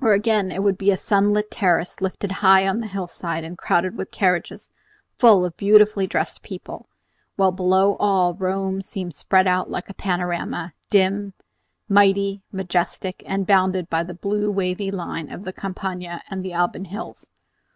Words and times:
Or 0.00 0.12
again 0.12 0.50
it 0.50 0.64
would 0.64 0.76
be 0.76 0.90
a 0.90 0.96
sunlit 0.96 1.52
terrace 1.52 2.00
lifted 2.00 2.32
high 2.42 2.66
on 2.66 2.82
a 2.82 2.88
hillside, 2.88 3.44
and 3.44 3.56
crowded 3.56 3.96
with 3.96 4.10
carriages 4.10 4.72
full 5.14 5.44
of 5.44 5.56
beautifully 5.56 6.04
dressed 6.04 6.42
people, 6.42 6.88
while 7.36 7.52
below 7.52 7.94
all 8.00 8.34
Rome 8.34 8.82
seemed 8.82 9.14
spread 9.14 9.46
out 9.46 9.70
like 9.70 9.88
a 9.88 9.94
panorama, 9.94 10.74
dim, 10.90 11.32
mighty, 11.88 12.42
majestic, 12.50 13.22
and 13.24 13.46
bounded 13.46 13.88
by 13.88 14.02
the 14.02 14.14
blue 14.14 14.50
wavy 14.50 14.90
line 14.90 15.30
of 15.30 15.44
the 15.44 15.52
Campagna 15.52 16.22
and 16.28 16.44
the 16.44 16.52
Alban 16.54 16.86
hills. 16.86 17.30